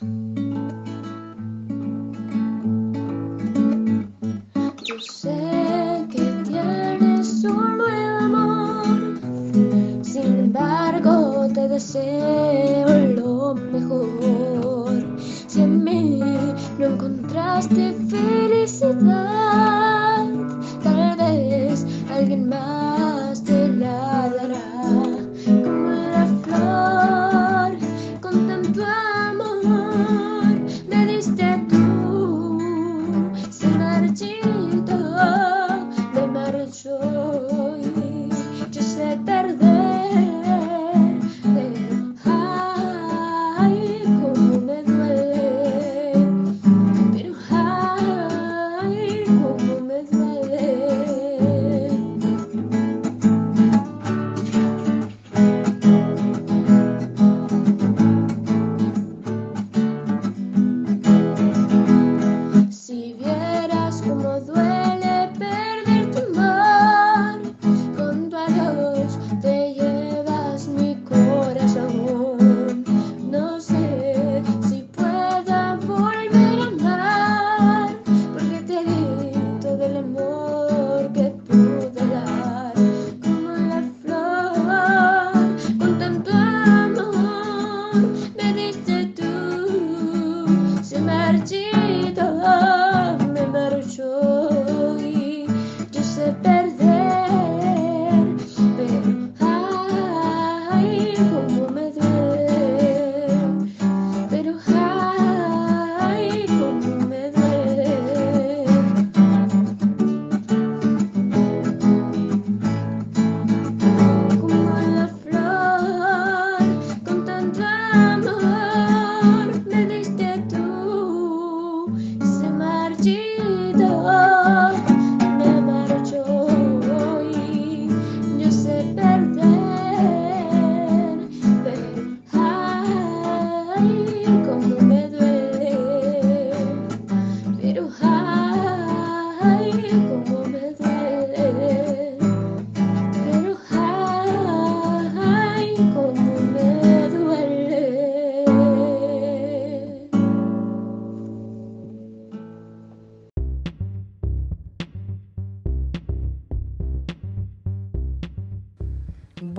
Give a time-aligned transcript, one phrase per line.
[0.00, 0.08] Yo
[4.98, 9.20] sé que tienes un nuevo amor,
[10.02, 13.39] sin embargo te deseo lo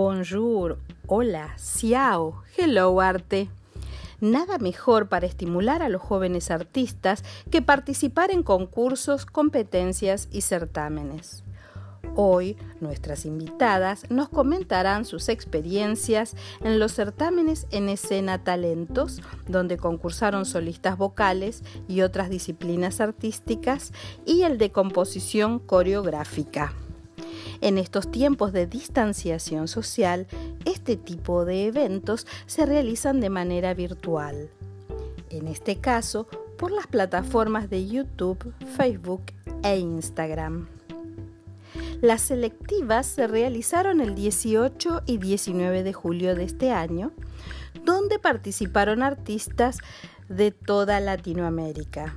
[0.00, 0.78] Bonjour,
[1.08, 3.48] hola, ciao, hello arte.
[4.20, 11.42] Nada mejor para estimular a los jóvenes artistas que participar en concursos, competencias y certámenes.
[12.14, 20.46] Hoy nuestras invitadas nos comentarán sus experiencias en los certámenes en escena talentos, donde concursaron
[20.46, 23.92] solistas vocales y otras disciplinas artísticas,
[24.24, 26.72] y el de composición coreográfica.
[27.60, 30.26] En estos tiempos de distanciación social,
[30.64, 34.50] este tipo de eventos se realizan de manera virtual.
[35.30, 36.26] En este caso,
[36.56, 39.22] por las plataformas de YouTube, Facebook
[39.62, 40.68] e Instagram.
[42.00, 47.12] Las selectivas se realizaron el 18 y 19 de julio de este año,
[47.84, 49.78] donde participaron artistas
[50.28, 52.14] de toda Latinoamérica.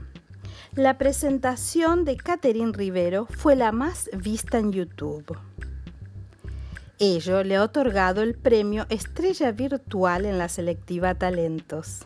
[0.76, 5.38] La presentación de Catherine Rivero fue la más vista en YouTube.
[6.98, 12.06] Ello le ha otorgado el premio Estrella Virtual en la selectiva Talentos.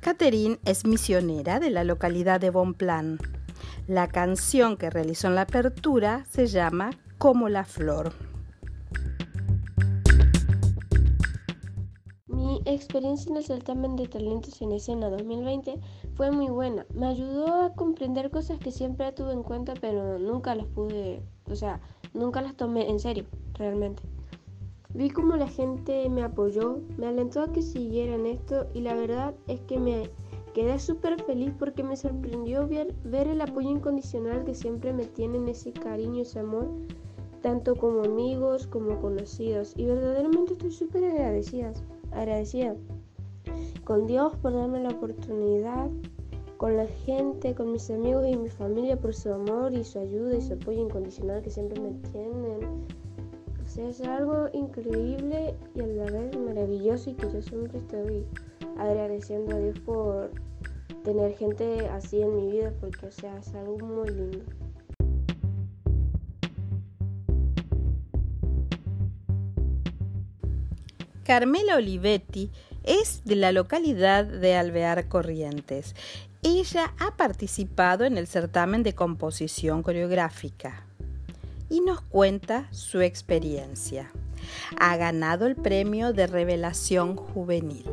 [0.00, 3.20] Catherine es misionera de la localidad de Bonplan.
[3.86, 8.29] La canción que realizó en la apertura se llama Como la Flor.
[12.64, 15.80] Mi experiencia en el certamen de talentos en escena 2020
[16.14, 16.84] fue muy buena.
[16.94, 21.54] Me ayudó a comprender cosas que siempre tuve en cuenta, pero nunca las pude, o
[21.54, 21.80] sea,
[22.12, 24.02] nunca las tomé en serio, realmente.
[24.92, 28.94] Vi cómo la gente me apoyó, me alentó a que siguiera en esto y la
[28.94, 30.10] verdad es que me
[30.52, 35.48] quedé súper feliz porque me sorprendió ver, ver el apoyo incondicional que siempre me tienen,
[35.48, 36.68] ese cariño, ese amor,
[37.40, 39.74] tanto como amigos como conocidos.
[39.76, 41.72] Y verdaderamente estoy súper agradecida,
[42.12, 42.74] agradecida
[43.84, 45.90] con Dios por darme la oportunidad,
[46.56, 50.36] con la gente, con mis amigos y mi familia por su amor y su ayuda
[50.36, 52.86] y su apoyo incondicional que siempre me tienen.
[53.64, 58.26] O sea, es algo increíble y a la vez maravilloso y que yo siempre estoy
[58.78, 60.30] agradeciendo a Dios por
[61.02, 64.44] tener gente así en mi vida porque, o sea, es algo muy lindo.
[71.30, 72.50] Carmela Olivetti
[72.82, 75.94] Es de la localidad de Alvear Corrientes.
[76.42, 80.84] Ella ha participado en el certamen de composición coreográfica
[81.68, 84.10] y nos cuenta su experiencia.
[84.80, 87.84] Ha ganado el premio de revelación juvenil.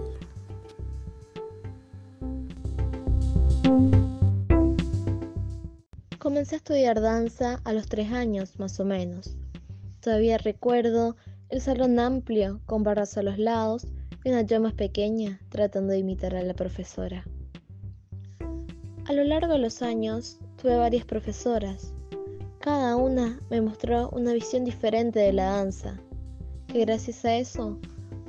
[6.17, 9.35] Comencé a estudiar danza a los tres años, más o menos.
[10.01, 11.15] Todavía recuerdo
[11.49, 13.87] el salón amplio, con barras a los lados
[14.23, 17.23] y una yo más pequeña tratando de imitar a la profesora.
[19.05, 21.93] A lo largo de los años tuve varias profesoras.
[22.59, 25.97] Cada una me mostró una visión diferente de la danza,
[26.67, 27.79] que gracias a eso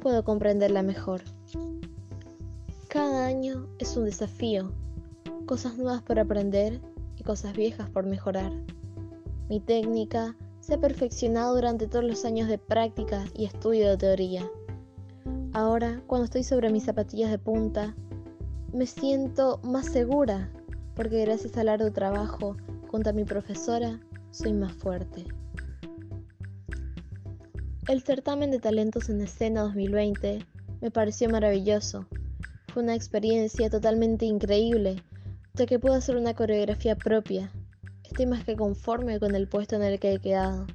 [0.00, 1.23] puedo comprenderla mejor.
[2.87, 4.73] Cada año es un desafío,
[5.47, 6.81] cosas nuevas por aprender
[7.17, 8.53] y cosas viejas por mejorar.
[9.49, 10.37] Mi técnica
[10.69, 14.47] se ha perfeccionado durante todos los años de práctica y estudio de teoría.
[15.55, 17.97] Ahora, cuando estoy sobre mis zapatillas de punta,
[18.75, 20.53] me siento más segura
[20.94, 22.55] porque gracias al arduo trabajo
[22.87, 23.99] junto a mi profesora
[24.31, 25.25] soy más fuerte.
[27.88, 30.44] El certamen de talentos en escena 2020
[30.82, 32.06] me pareció maravilloso.
[32.75, 35.03] Fue una experiencia totalmente increíble,
[35.55, 37.50] ya que pude hacer una coreografía propia.
[38.08, 40.66] Estoy más que conforme con el puesto en el que he quedado.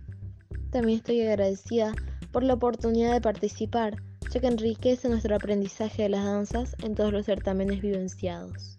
[0.70, 1.94] También estoy agradecida
[2.32, 3.96] por la oportunidad de participar,
[4.32, 8.78] ya que enriquece nuestro aprendizaje de las danzas en todos los certámenes vivenciados.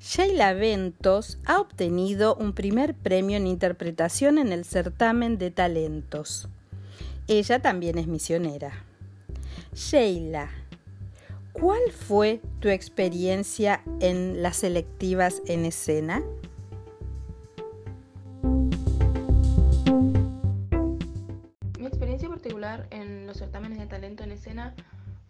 [0.00, 6.48] Sheila Ventos ha obtenido un primer premio en interpretación en el certamen de talentos.
[7.28, 8.84] Ella también es misionera.
[9.74, 10.50] Sheila,
[11.60, 16.22] ¿cuál fue tu experiencia en las selectivas en escena?
[21.78, 24.74] Mi experiencia particular en los certámenes de talento en escena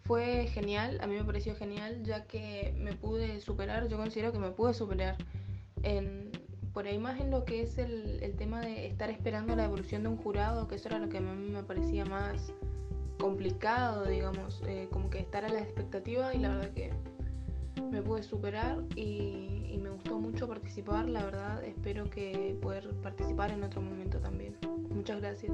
[0.02, 4.38] fue genial, a mí me pareció genial, ya que me pude superar, yo considero que
[4.38, 5.16] me pude superar
[5.82, 6.30] en,
[6.72, 10.02] por ahí más en lo que es el, el tema de estar esperando la evolución
[10.02, 12.52] de un jurado, que eso era lo que a mí me parecía más
[13.18, 16.92] complicado, digamos, eh, como que estar a la expectativa y la verdad que
[17.90, 23.50] me pude superar y, y me gustó mucho participar, la verdad espero que poder participar
[23.50, 24.56] en otro momento también.
[24.90, 25.52] Muchas gracias.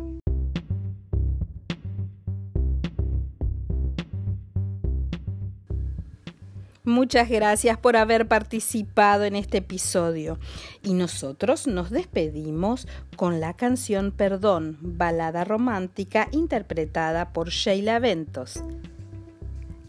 [6.87, 10.39] Muchas gracias por haber participado en este episodio.
[10.83, 12.87] Y nosotros nos despedimos
[13.17, 18.63] con la canción Perdón, balada romántica interpretada por Sheila Ventos.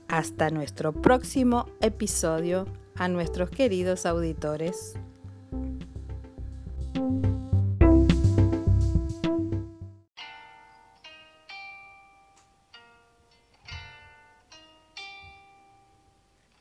[0.08, 2.66] Hasta nuestro próximo episodio
[2.96, 4.96] a nuestros queridos auditores.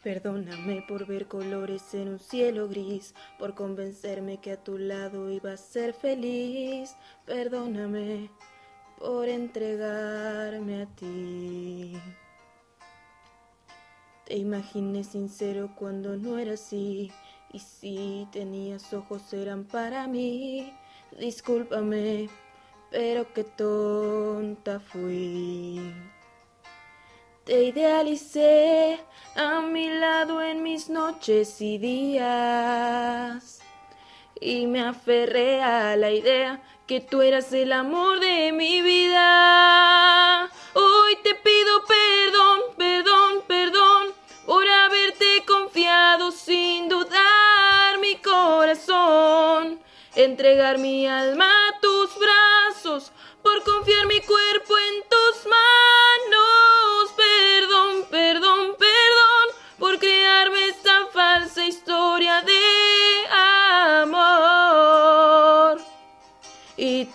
[0.04, 5.52] Perdóname por ver colores en un cielo gris, por convencerme que a tu lado iba
[5.52, 6.94] a ser feliz.
[7.24, 8.30] Perdóname
[8.98, 11.98] por entregarme a ti.
[14.26, 17.10] Te imaginé sincero cuando no era así,
[17.50, 20.70] y si tenías ojos eran para mí.
[21.18, 22.28] Discúlpame,
[22.90, 25.80] pero qué tonta fui.
[27.44, 29.04] Te idealicé
[29.36, 33.60] a mi lado en mis noches y días.
[34.40, 40.50] Y me aferré a la idea que tú eras el amor de mi vida.
[40.72, 44.14] Hoy te pido perdón, perdón, perdón
[44.46, 49.82] por haberte confiado sin dudar mi corazón.
[50.14, 55.08] Entregar mi alma a tus brazos por confiar mi cuerpo en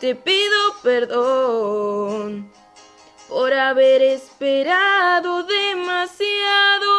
[0.10, 2.52] te pido perdón
[3.28, 6.90] por haber esperado demasiado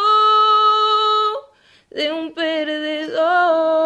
[1.90, 3.80] de un perdedor.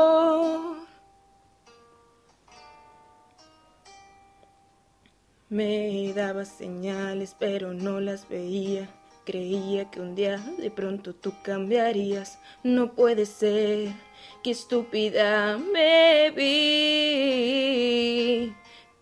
[5.48, 8.90] Me daba señales, pero no las veía.
[9.24, 12.38] Creía que un día de pronto tú cambiarías.
[12.62, 13.88] No puede ser,
[14.42, 17.84] qué estúpida me vi.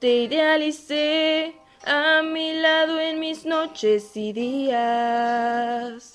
[0.02, 1.54] Te idealicé
[1.84, 6.14] a mi lado en mis noches y días.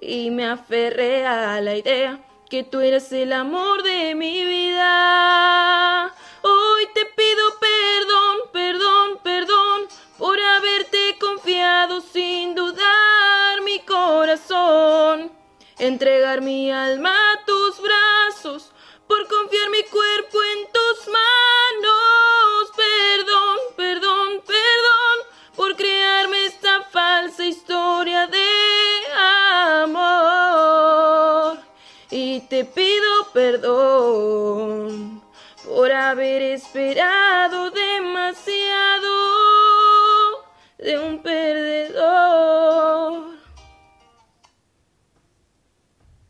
[0.00, 6.06] Y me aferré a la idea que tú eras el amor de mi vida.
[6.40, 15.30] Hoy te pido perdón, perdón, perdón por haberte confiado sin dudar mi corazón,
[15.78, 17.31] entregar mi alma.
[32.52, 35.22] Te pido perdón
[35.64, 37.91] por haber esperado de